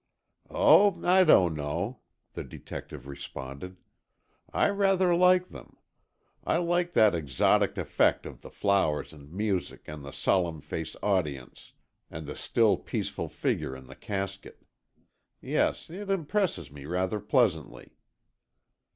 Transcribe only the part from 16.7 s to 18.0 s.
me rather pleasantly."